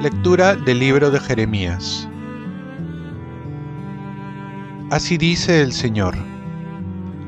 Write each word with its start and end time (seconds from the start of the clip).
Lectura 0.00 0.54
del 0.54 0.78
libro 0.78 1.10
de 1.10 1.18
Jeremías. 1.18 2.08
Así 4.88 5.16
dice 5.16 5.62
el 5.62 5.72
Señor. 5.72 6.14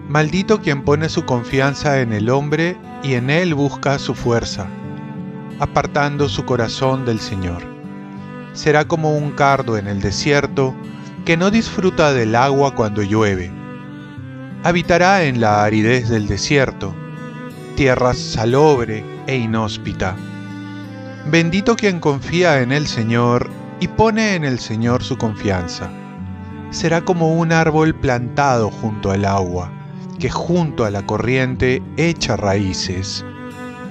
Maldito 0.08 0.60
quien 0.60 0.84
pone 0.84 1.08
su 1.08 1.24
confianza 1.24 2.00
en 2.00 2.12
el 2.12 2.30
hombre 2.30 2.76
y 3.02 3.14
en 3.14 3.30
él 3.30 3.54
busca 3.54 3.98
su 3.98 4.14
fuerza, 4.14 4.68
apartando 5.58 6.28
su 6.28 6.44
corazón 6.44 7.04
del 7.04 7.18
Señor. 7.18 7.64
Será 8.52 8.86
como 8.86 9.16
un 9.16 9.32
cardo 9.32 9.76
en 9.76 9.88
el 9.88 10.00
desierto 10.00 10.72
que 11.28 11.36
no 11.36 11.50
disfruta 11.50 12.14
del 12.14 12.34
agua 12.34 12.74
cuando 12.74 13.02
llueve. 13.02 13.52
Habitará 14.64 15.24
en 15.24 15.42
la 15.42 15.62
aridez 15.62 16.08
del 16.08 16.26
desierto, 16.26 16.94
tierra 17.76 18.14
salobre 18.14 19.04
e 19.26 19.36
inhóspita. 19.36 20.16
Bendito 21.26 21.76
quien 21.76 22.00
confía 22.00 22.62
en 22.62 22.72
el 22.72 22.86
Señor 22.86 23.50
y 23.78 23.88
pone 23.88 24.36
en 24.36 24.46
el 24.46 24.58
Señor 24.58 25.02
su 25.04 25.18
confianza. 25.18 25.90
Será 26.70 27.02
como 27.02 27.36
un 27.36 27.52
árbol 27.52 27.94
plantado 27.94 28.70
junto 28.70 29.10
al 29.10 29.26
agua, 29.26 29.70
que 30.18 30.30
junto 30.30 30.86
a 30.86 30.90
la 30.90 31.04
corriente 31.04 31.82
echa 31.98 32.38
raíces. 32.38 33.22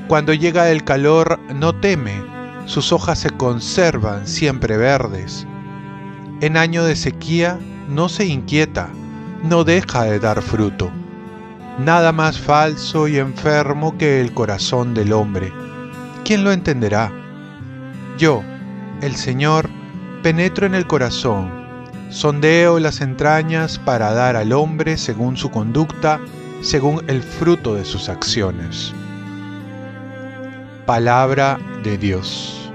Cuando 0.07 0.33
llega 0.33 0.71
el 0.71 0.83
calor 0.83 1.39
no 1.53 1.75
teme, 1.75 2.19
sus 2.65 2.91
hojas 2.91 3.19
se 3.19 3.29
conservan 3.29 4.25
siempre 4.25 4.75
verdes. 4.75 5.45
En 6.39 6.55
año 6.55 6.83
de 6.83 6.95
sequía 6.95 7.57
no 7.89 8.09
se 8.09 8.25
inquieta, 8.25 8.89
no 9.43 9.63
deja 9.63 10.03
de 10.03 10.19
dar 10.19 10.43
fruto. 10.43 10.91
Nada 11.79 12.11
más 12.11 12.37
falso 12.37 13.07
y 13.07 13.17
enfermo 13.17 13.97
que 13.97 14.21
el 14.21 14.33
corazón 14.35 14.93
del 14.93 15.13
hombre. 15.13 15.51
¿Quién 16.23 16.43
lo 16.43 16.51
entenderá? 16.51 17.11
Yo, 18.19 18.43
el 19.01 19.15
Señor, 19.15 19.67
penetro 20.21 20.67
en 20.67 20.75
el 20.75 20.85
corazón, 20.85 21.49
sondeo 22.11 22.77
las 22.77 23.01
entrañas 23.01 23.79
para 23.79 24.13
dar 24.13 24.35
al 24.35 24.53
hombre 24.53 24.97
según 24.97 25.37
su 25.37 25.49
conducta, 25.49 26.19
según 26.61 27.03
el 27.07 27.23
fruto 27.23 27.73
de 27.73 27.83
sus 27.83 28.09
acciones. 28.09 28.93
Palabra 30.85 31.57
de 31.83 31.97
Dios. 31.97 32.66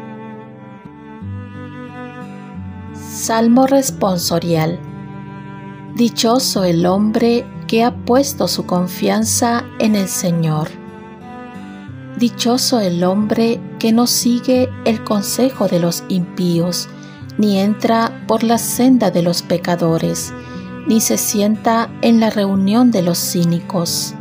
Salmo 3.22 3.68
responsorial. 3.68 4.80
Dichoso 5.94 6.64
el 6.64 6.86
hombre 6.86 7.46
que 7.68 7.84
ha 7.84 7.94
puesto 7.94 8.48
su 8.48 8.66
confianza 8.66 9.64
en 9.78 9.94
el 9.94 10.08
Señor. 10.08 10.68
Dichoso 12.18 12.80
el 12.80 13.04
hombre 13.04 13.60
que 13.78 13.92
no 13.92 14.08
sigue 14.08 14.68
el 14.84 15.04
consejo 15.04 15.68
de 15.68 15.78
los 15.78 16.02
impíos, 16.08 16.88
ni 17.38 17.60
entra 17.60 18.24
por 18.26 18.42
la 18.42 18.58
senda 18.58 19.12
de 19.12 19.22
los 19.22 19.42
pecadores, 19.42 20.34
ni 20.88 21.00
se 21.00 21.16
sienta 21.16 21.92
en 22.02 22.18
la 22.18 22.28
reunión 22.28 22.90
de 22.90 23.02
los 23.02 23.18
cínicos, 23.18 24.14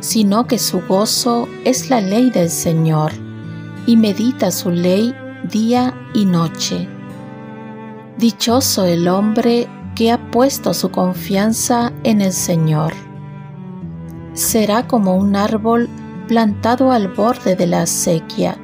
sino 0.00 0.46
que 0.46 0.58
su 0.58 0.82
gozo 0.82 1.48
es 1.64 1.88
la 1.88 2.02
ley 2.02 2.28
del 2.28 2.50
Señor, 2.50 3.12
y 3.86 3.96
medita 3.96 4.50
su 4.50 4.70
ley 4.70 5.14
día 5.50 5.94
y 6.12 6.26
noche. 6.26 6.93
Dichoso 8.18 8.84
el 8.84 9.08
hombre 9.08 9.68
que 9.96 10.12
ha 10.12 10.30
puesto 10.30 10.72
su 10.72 10.90
confianza 10.92 11.92
en 12.04 12.20
el 12.20 12.32
Señor. 12.32 12.92
Será 14.34 14.86
como 14.86 15.16
un 15.16 15.34
árbol 15.34 15.88
plantado 16.28 16.92
al 16.92 17.08
borde 17.08 17.56
de 17.56 17.66
la 17.66 17.82
acequia, 17.82 18.56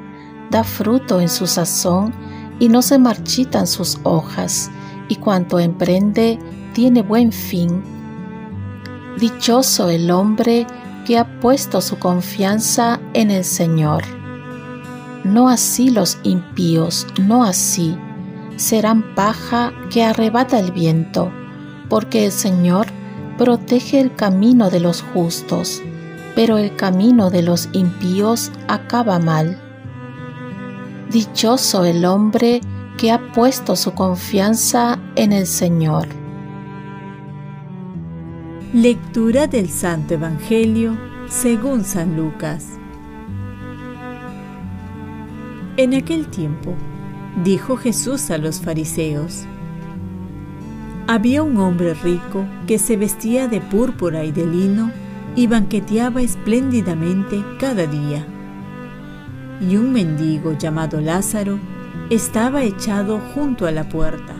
da 0.50 0.62
fruto 0.62 1.20
en 1.20 1.28
su 1.28 1.48
sazón 1.48 2.14
y 2.60 2.68
no 2.68 2.80
se 2.80 2.98
marchitan 2.98 3.66
sus 3.66 3.98
hojas, 4.04 4.70
y 5.08 5.16
cuanto 5.16 5.58
emprende 5.58 6.38
tiene 6.72 7.02
buen 7.02 7.32
fin. 7.32 7.82
Dichoso 9.18 9.90
el 9.90 10.12
hombre 10.12 10.64
que 11.04 11.18
ha 11.18 11.40
puesto 11.40 11.80
su 11.80 11.98
confianza 11.98 13.00
en 13.14 13.32
el 13.32 13.44
Señor. 13.44 14.04
No 15.24 15.48
así 15.48 15.90
los 15.90 16.18
impíos, 16.22 17.06
no 17.20 17.42
así, 17.42 17.96
serán 18.60 19.14
paja 19.14 19.72
que 19.88 20.04
arrebata 20.04 20.58
el 20.58 20.70
viento, 20.70 21.32
porque 21.88 22.26
el 22.26 22.30
Señor 22.30 22.86
protege 23.38 23.98
el 24.00 24.14
camino 24.14 24.68
de 24.68 24.80
los 24.80 25.00
justos, 25.00 25.82
pero 26.34 26.58
el 26.58 26.76
camino 26.76 27.30
de 27.30 27.40
los 27.40 27.70
impíos 27.72 28.52
acaba 28.68 29.18
mal. 29.18 29.58
Dichoso 31.10 31.86
el 31.86 32.04
hombre 32.04 32.60
que 32.98 33.10
ha 33.10 33.32
puesto 33.32 33.76
su 33.76 33.94
confianza 33.94 34.98
en 35.16 35.32
el 35.32 35.46
Señor. 35.46 36.08
Lectura 38.74 39.46
del 39.46 39.70
Santo 39.70 40.14
Evangelio 40.14 40.98
según 41.28 41.82
San 41.82 42.14
Lucas. 42.14 42.66
En 45.78 45.94
aquel 45.94 46.26
tiempo, 46.26 46.74
dijo 47.44 47.76
Jesús 47.76 48.30
a 48.30 48.38
los 48.38 48.60
fariseos, 48.60 49.44
había 51.06 51.42
un 51.42 51.56
hombre 51.56 51.94
rico 51.94 52.44
que 52.66 52.78
se 52.78 52.96
vestía 52.96 53.48
de 53.48 53.60
púrpura 53.60 54.24
y 54.24 54.32
de 54.32 54.46
lino 54.46 54.92
y 55.34 55.46
banqueteaba 55.46 56.22
espléndidamente 56.22 57.42
cada 57.58 57.86
día 57.86 58.26
y 59.60 59.76
un 59.76 59.92
mendigo 59.92 60.52
llamado 60.52 61.00
Lázaro 61.00 61.58
estaba 62.08 62.62
echado 62.62 63.20
junto 63.34 63.66
a 63.66 63.72
la 63.72 63.88
puerta, 63.88 64.34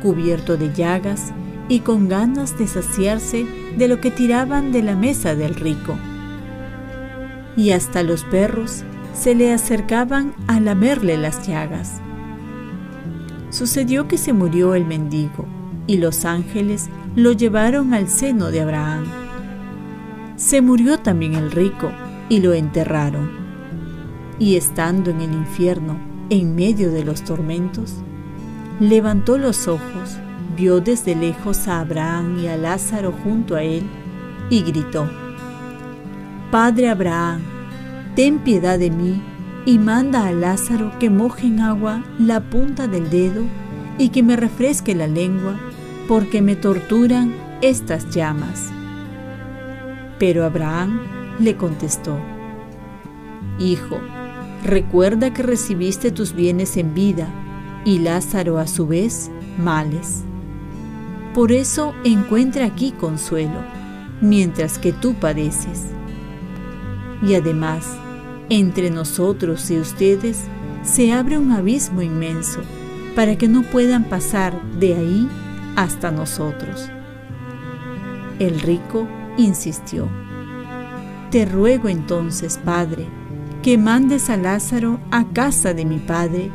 cubierto 0.00 0.56
de 0.56 0.72
llagas 0.72 1.32
y 1.68 1.80
con 1.80 2.08
ganas 2.08 2.56
de 2.58 2.66
saciarse 2.66 3.46
de 3.76 3.88
lo 3.88 4.00
que 4.00 4.10
tiraban 4.10 4.72
de 4.72 4.82
la 4.82 4.94
mesa 4.94 5.34
del 5.34 5.54
rico. 5.54 5.96
Y 7.56 7.72
hasta 7.72 8.02
los 8.02 8.24
perros 8.24 8.84
se 9.12 9.34
le 9.34 9.52
acercaban 9.52 10.34
a 10.46 10.60
lamerle 10.60 11.16
las 11.16 11.46
llagas. 11.46 12.00
Sucedió 13.50 14.08
que 14.08 14.18
se 14.18 14.32
murió 14.32 14.74
el 14.74 14.86
mendigo 14.86 15.44
y 15.86 15.98
los 15.98 16.24
ángeles 16.24 16.88
lo 17.16 17.32
llevaron 17.32 17.94
al 17.94 18.08
seno 18.08 18.50
de 18.50 18.60
Abraham. 18.60 19.04
Se 20.36 20.62
murió 20.62 20.98
también 20.98 21.34
el 21.34 21.50
rico 21.50 21.90
y 22.28 22.40
lo 22.40 22.52
enterraron 22.54 23.40
y 24.40 24.56
estando 24.56 25.10
en 25.10 25.20
el 25.20 25.32
infierno, 25.32 26.00
en 26.30 26.54
medio 26.54 26.90
de 26.90 27.04
los 27.04 27.22
tormentos, 27.22 27.94
levantó 28.80 29.36
los 29.36 29.68
ojos, 29.68 30.16
vio 30.56 30.80
desde 30.80 31.14
lejos 31.14 31.68
a 31.68 31.80
Abraham 31.80 32.38
y 32.40 32.48
a 32.48 32.56
Lázaro 32.56 33.12
junto 33.22 33.54
a 33.54 33.62
él, 33.62 33.84
y 34.48 34.62
gritó, 34.62 35.08
Padre 36.50 36.88
Abraham, 36.88 37.42
ten 38.16 38.38
piedad 38.38 38.78
de 38.78 38.90
mí 38.90 39.22
y 39.70 39.78
manda 39.78 40.26
a 40.26 40.32
Lázaro 40.32 40.98
que 40.98 41.10
moje 41.10 41.46
en 41.46 41.60
agua 41.60 42.02
la 42.18 42.40
punta 42.40 42.88
del 42.88 43.08
dedo 43.08 43.44
y 43.98 44.08
que 44.08 44.24
me 44.24 44.34
refresque 44.34 44.96
la 44.96 45.06
lengua, 45.06 45.60
porque 46.08 46.42
me 46.42 46.56
torturan 46.56 47.32
estas 47.62 48.10
llamas. 48.10 48.70
Pero 50.18 50.44
Abraham 50.44 51.02
le 51.38 51.56
contestó, 51.56 52.18
Hijo, 53.60 54.00
Recuerda 54.64 55.32
que 55.32 55.44
recibiste 55.44 56.10
tus 56.10 56.34
bienes 56.34 56.76
en 56.76 56.92
vida 56.92 57.28
y 57.84 58.00
Lázaro 58.00 58.58
a 58.58 58.66
su 58.66 58.88
vez 58.88 59.30
males. 59.56 60.24
Por 61.32 61.52
eso 61.52 61.94
encuentra 62.02 62.66
aquí 62.66 62.90
consuelo, 62.90 63.62
mientras 64.20 64.78
que 64.78 64.92
tú 64.92 65.14
padeces. 65.14 65.86
Y 67.22 67.36
además, 67.36 67.86
entre 68.50 68.90
nosotros 68.90 69.70
y 69.70 69.78
ustedes 69.78 70.42
se 70.82 71.12
abre 71.12 71.38
un 71.38 71.52
abismo 71.52 72.02
inmenso 72.02 72.60
para 73.14 73.36
que 73.36 73.48
no 73.48 73.62
puedan 73.62 74.04
pasar 74.04 74.60
de 74.78 74.94
ahí 74.94 75.28
hasta 75.76 76.10
nosotros. 76.10 76.90
El 78.38 78.60
rico 78.60 79.06
insistió, 79.36 80.08
Te 81.30 81.44
ruego 81.44 81.88
entonces, 81.88 82.58
Padre, 82.58 83.06
que 83.62 83.78
mandes 83.78 84.30
a 84.30 84.36
Lázaro 84.36 84.98
a 85.10 85.26
casa 85.26 85.72
de 85.72 85.84
mi 85.84 85.98
padre, 85.98 86.50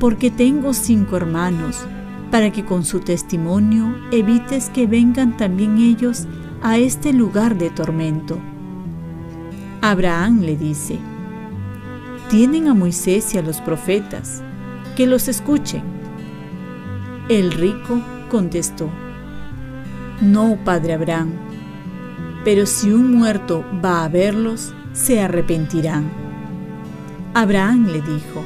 porque 0.00 0.30
tengo 0.30 0.72
cinco 0.74 1.16
hermanos, 1.16 1.86
para 2.30 2.50
que 2.50 2.64
con 2.64 2.84
su 2.84 3.00
testimonio 3.00 3.94
evites 4.10 4.70
que 4.70 4.86
vengan 4.86 5.36
también 5.36 5.78
ellos 5.78 6.26
a 6.62 6.78
este 6.78 7.12
lugar 7.12 7.56
de 7.56 7.70
tormento. 7.70 8.38
Abraham 9.80 10.40
le 10.40 10.56
dice, 10.56 10.98
tienen 12.28 12.68
a 12.68 12.74
Moisés 12.74 13.34
y 13.34 13.38
a 13.38 13.42
los 13.42 13.60
profetas, 13.60 14.42
que 14.96 15.06
los 15.06 15.28
escuchen. 15.28 15.82
El 17.28 17.52
rico 17.52 18.00
contestó, 18.30 18.90
No, 20.20 20.58
padre 20.64 20.94
Abraham. 20.94 21.32
Pero 22.44 22.66
si 22.66 22.90
un 22.92 23.14
muerto 23.14 23.64
va 23.84 24.04
a 24.04 24.08
verlos, 24.08 24.72
se 24.92 25.20
arrepentirán. 25.20 26.10
Abraham 27.34 27.86
le 27.86 28.00
dijo, 28.00 28.42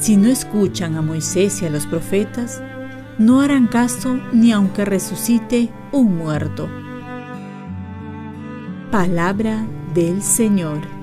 si 0.00 0.16
no 0.16 0.28
escuchan 0.28 0.96
a 0.96 1.02
Moisés 1.02 1.62
y 1.62 1.66
a 1.66 1.70
los 1.70 1.86
profetas, 1.86 2.62
no 3.18 3.40
harán 3.40 3.68
caso 3.68 4.18
ni 4.32 4.52
aunque 4.52 4.84
resucite 4.84 5.70
un 5.92 6.18
muerto. 6.18 6.68
Palabra 8.90 9.64
del 9.94 10.22
Señor. 10.22 10.93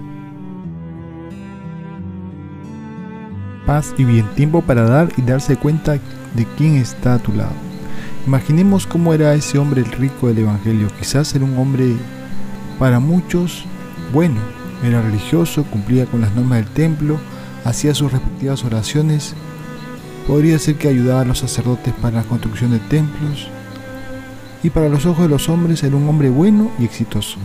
Paz 3.66 3.94
y 3.98 4.04
bien, 4.04 4.26
tiempo 4.36 4.62
para 4.62 4.84
dar 4.84 5.10
y 5.18 5.22
darse 5.22 5.56
cuenta 5.56 5.94
de 5.94 6.48
quién 6.58 6.76
está 6.76 7.16
a 7.16 7.20
tu 7.20 7.32
lado. 7.32 7.54
Imaginemos 8.26 8.88
cómo 8.88 9.14
era 9.14 9.34
ese 9.34 9.58
hombre 9.58 9.84
rico 9.84 10.28
del 10.28 10.40
Evangelio. 10.40 10.88
Quizás 11.00 11.34
era 11.36 11.46
un 11.46 11.58
hombre 11.58 11.96
para 12.80 13.00
muchos 13.00 13.66
bueno, 14.14 14.42
era 14.84 15.02
religioso, 15.02 15.64
cumplía 15.64 16.06
con 16.06 16.22
las 16.22 16.34
normas 16.36 16.60
del 16.60 16.74
templo, 16.74 17.18
hacía 17.64 17.96
sus 17.96 18.12
respectivas 18.12 18.64
oraciones. 18.66 19.36
Podría 20.28 20.60
ser 20.60 20.76
que 20.76 20.88
ayudaba 20.88 21.22
a 21.22 21.26
los 21.26 21.40
sacerdotes 21.40 21.94
para 22.02 22.18
la 22.18 22.24
construcción 22.24 22.72
de 22.72 22.80
templos. 22.80 23.48
Y 24.64 24.70
para 24.70 24.90
los 24.90 25.06
ojos 25.06 25.24
de 25.24 25.30
los 25.30 25.50
hombres 25.50 25.84
era 25.84 25.96
un 25.96 26.08
hombre 26.08 26.30
bueno 26.30 26.72
y 26.78 26.86
exitoso. 26.86 27.38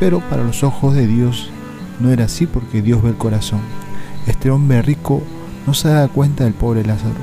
Pero 0.00 0.20
para 0.20 0.44
los 0.44 0.62
ojos 0.62 0.94
de 0.94 1.06
Dios 1.06 1.50
no 2.00 2.10
era 2.10 2.24
así 2.24 2.46
porque 2.46 2.82
Dios 2.82 3.02
ve 3.02 3.10
el 3.10 3.16
corazón. 3.16 3.60
Este 4.26 4.50
hombre 4.50 4.80
rico 4.80 5.22
no 5.66 5.74
se 5.74 5.88
daba 5.88 6.08
cuenta 6.08 6.44
del 6.44 6.54
pobre 6.54 6.84
Lázaro, 6.84 7.14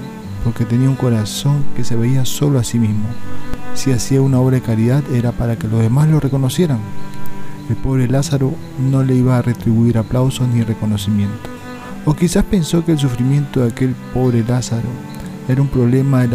porque 0.44 0.66
tenía 0.66 0.90
un 0.90 0.96
corazón 0.96 1.64
que 1.76 1.84
se 1.84 1.96
veía 1.96 2.26
solo 2.26 2.60
a 2.60 2.64
sí 2.64 2.80
mismo. 2.80 3.06
Si 3.76 3.92
hacía 3.92 4.22
una 4.22 4.40
obra 4.40 4.56
de 4.56 4.62
caridad 4.62 5.04
era 5.14 5.32
para 5.32 5.58
que 5.58 5.68
los 5.68 5.82
demás 5.82 6.08
lo 6.08 6.20
reconocieran. 6.20 6.80
El 7.70 7.76
pobre 7.76 8.08
Lázaro 8.08 8.54
no 8.80 9.04
le 9.04 9.16
iba 9.16 9.38
a 9.38 9.42
retribuir 9.42 9.98
aplausos 9.98 10.48
ni 10.48 10.64
reconocimiento. 10.64 11.50
O 12.06 12.14
quizás 12.14 12.44
pensó 12.44 12.84
que 12.84 12.94
el 12.94 13.00
sufrimiento 13.00 13.62
de 13.62 13.70
aquel 13.70 13.96
pobre 14.14 14.44
Lázaro 14.44 14.90
era 15.48 15.62
un 15.62 15.68
problema 15.68 16.26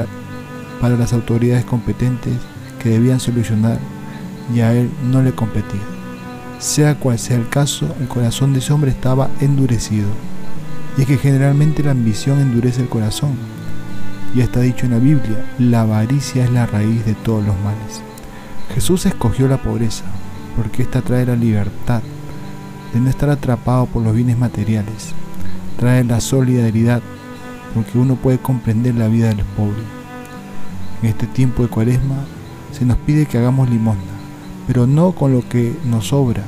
para 0.80 0.96
las 0.96 1.12
autoridades 1.12 1.64
competentes 1.64 2.34
que 2.80 2.90
debían 2.90 3.18
solucionar 3.18 3.78
y 4.54 4.60
a 4.60 4.72
él 4.74 4.90
no 5.10 5.22
le 5.22 5.32
competía. 5.32 5.80
Sea 6.58 6.94
cual 6.96 7.18
sea 7.18 7.36
el 7.36 7.48
caso, 7.48 7.94
el 8.00 8.08
corazón 8.08 8.52
de 8.52 8.60
ese 8.60 8.72
hombre 8.72 8.90
estaba 8.90 9.28
endurecido. 9.40 10.08
Y 10.96 11.02
es 11.02 11.06
que 11.06 11.18
generalmente 11.18 11.82
la 11.82 11.90
ambición 11.90 12.40
endurece 12.40 12.82
el 12.82 12.88
corazón. 12.88 13.32
Ya 14.34 14.44
está 14.44 14.60
dicho 14.60 14.86
en 14.86 14.92
la 14.92 14.98
Biblia, 14.98 15.44
la 15.58 15.82
avaricia 15.82 16.44
es 16.44 16.50
la 16.50 16.66
raíz 16.66 17.04
de 17.04 17.14
todos 17.14 17.44
los 17.44 17.56
males. 17.60 18.02
Jesús 18.74 19.06
escogió 19.06 19.46
la 19.48 19.62
pobreza, 19.62 20.04
porque 20.56 20.82
esta 20.82 21.02
trae 21.02 21.26
la 21.26 21.36
libertad 21.36 22.02
de 22.92 23.00
no 23.00 23.10
estar 23.10 23.28
atrapado 23.30 23.86
por 23.86 24.02
los 24.02 24.14
bienes 24.14 24.38
materiales. 24.38 25.12
Trae 25.78 26.04
la 26.04 26.20
solidaridad, 26.20 27.02
porque 27.74 27.98
uno 27.98 28.16
puede 28.16 28.38
comprender 28.38 28.94
la 28.94 29.08
vida 29.08 29.28
del 29.28 29.44
pobre. 29.44 29.82
En 31.02 31.08
este 31.08 31.26
tiempo 31.26 31.62
de 31.62 31.68
cuaresma 31.68 32.24
se 32.72 32.84
nos 32.84 32.96
pide 32.98 33.26
que 33.26 33.38
hagamos 33.38 33.68
limosna, 33.68 34.02
pero 34.66 34.86
no 34.86 35.12
con 35.12 35.32
lo 35.32 35.48
que 35.48 35.76
nos 35.84 36.08
sobra, 36.08 36.44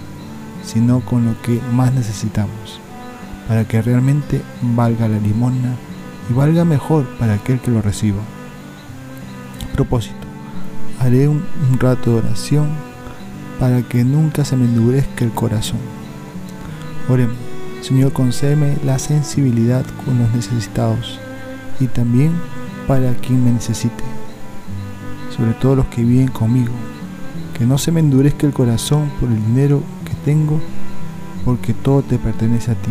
sino 0.64 1.00
con 1.00 1.24
lo 1.24 1.40
que 1.42 1.60
más 1.72 1.92
necesitamos, 1.92 2.80
para 3.48 3.64
que 3.66 3.82
realmente 3.82 4.42
valga 4.60 5.08
la 5.08 5.18
limosna 5.18 5.74
y 6.28 6.32
valga 6.32 6.64
mejor 6.64 7.06
para 7.18 7.34
aquel 7.34 7.60
que 7.60 7.70
lo 7.70 7.82
reciba. 7.82 8.20
Propósito, 9.74 10.26
haré 10.98 11.28
un, 11.28 11.44
rato 11.78 12.12
de 12.12 12.18
oración 12.18 12.68
para 13.60 13.82
que 13.82 14.04
nunca 14.04 14.44
se 14.44 14.56
me 14.56 14.64
endurezca 14.64 15.24
el 15.24 15.30
corazón. 15.30 15.78
Oremos, 17.08 17.36
Señor, 17.82 18.12
concédeme 18.12 18.76
la 18.84 18.98
sensibilidad 18.98 19.84
con 20.04 20.18
los 20.18 20.32
necesitados 20.32 21.20
y 21.78 21.86
también 21.86 22.32
para 22.86 23.12
quien 23.14 23.44
me 23.44 23.52
necesite, 23.52 24.02
sobre 25.36 25.52
todo 25.54 25.76
los 25.76 25.86
que 25.86 26.02
viven 26.02 26.28
conmigo, 26.28 26.72
que 27.56 27.66
no 27.66 27.78
se 27.78 27.92
me 27.92 28.00
endurezca 28.00 28.46
el 28.46 28.52
corazón 28.52 29.10
por 29.20 29.28
el 29.28 29.44
dinero 29.44 29.82
que 30.04 30.14
tengo, 30.24 30.60
porque 31.44 31.74
todo 31.74 32.02
te 32.02 32.18
pertenece 32.18 32.72
a 32.72 32.74
ti. 32.74 32.90